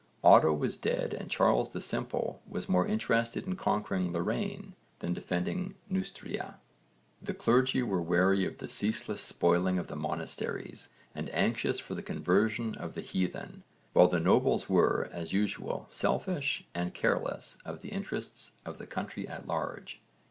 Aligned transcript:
Odo 0.23 0.51
was 0.51 0.77
dead 0.77 1.13
and 1.13 1.29
Charles 1.29 1.73
the 1.73 1.79
Simple 1.79 2.41
was 2.49 2.67
more 2.67 2.87
interested 2.87 3.45
in 3.45 3.55
conquering 3.55 4.11
Lorraine 4.11 4.73
than 4.97 5.13
defending 5.13 5.75
Neustria. 5.91 6.55
The 7.21 7.35
clergy 7.35 7.83
were 7.83 8.01
weary 8.01 8.43
of 8.45 8.57
the 8.57 8.67
ceaseless 8.67 9.21
spoiling 9.21 9.77
of 9.77 9.89
the 9.89 9.95
monasteries 9.95 10.89
and 11.13 11.29
anxious 11.35 11.79
for 11.79 11.93
the 11.93 12.01
conversion 12.01 12.73
of 12.73 12.95
the 12.95 13.01
heathen, 13.01 13.61
while 13.93 14.07
the 14.07 14.19
nobles 14.19 14.67
were, 14.67 15.07
as 15.11 15.33
usual, 15.33 15.85
selfish 15.91 16.65
and 16.73 16.95
careless 16.95 17.59
of 17.63 17.81
the 17.83 17.89
interests 17.89 18.53
of 18.65 18.79
the 18.79 18.87
country 18.87 19.27
at 19.27 19.45
large. 19.47 20.01